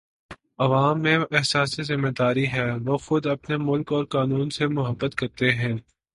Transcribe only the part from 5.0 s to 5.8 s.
کرتے ہیں